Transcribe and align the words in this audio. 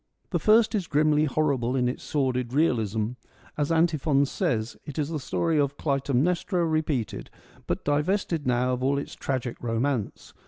The 0.31 0.39
first 0.39 0.73
is 0.73 0.87
grimly 0.87 1.25
horrible 1.25 1.75
in 1.75 1.87
its 1.87 2.01
sordid 2.01 2.53
realism; 2.53 3.09
as 3.55 3.71
Antiphon 3.71 4.25
says, 4.25 4.75
it 4.83 4.97
is 4.97 5.09
the 5.09 5.19
story 5.19 5.59
of 5.59 5.77
Clytemnestra 5.77 6.65
repeated, 6.65 7.29
but 7.67 7.85
divested 7.85 8.47
now 8.47 8.73
of 8.73 8.81
all 8.83 8.97
its 8.97 9.13
tragic 9.13 9.61
romance. 9.61 10.33